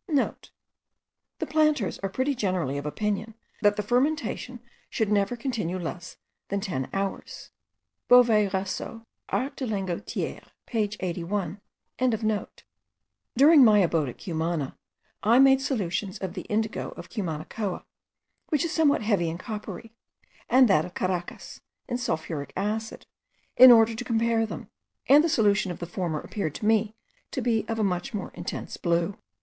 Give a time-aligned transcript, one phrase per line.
[0.00, 6.16] *(* The planters are pretty generally of opinion, that the fermentation should never continue less
[6.48, 7.50] than ten hours.
[8.08, 11.60] Beauvais Raseau, Art de l'Indigotier page 81.)
[13.36, 14.74] During my abode at Cumana
[15.22, 17.84] I made solutions of the indigo of Cumanacoa,
[18.48, 19.92] which is somewhat heavy and coppery,
[20.48, 23.04] and that of Caracas, in sulphuric acid,
[23.54, 24.70] in order to compare them,
[25.10, 26.94] and the solution of the former appeared to me
[27.32, 29.18] to be of a much more intense blue.